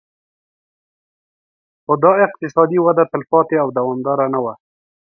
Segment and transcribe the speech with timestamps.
[1.83, 4.53] خو دا اقتصادي وده تلپاتې او دوامداره نه وه